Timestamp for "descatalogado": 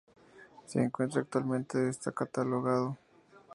1.77-2.97